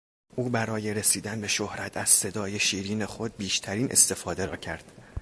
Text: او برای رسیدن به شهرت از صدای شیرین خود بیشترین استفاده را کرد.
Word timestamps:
او 0.35 0.49
برای 0.49 0.93
رسیدن 0.93 1.41
به 1.41 1.47
شهرت 1.47 1.97
از 1.97 2.09
صدای 2.09 2.59
شیرین 2.59 3.05
خود 3.05 3.37
بیشترین 3.37 3.91
استفاده 3.91 4.45
را 4.45 4.57
کرد. 4.57 4.91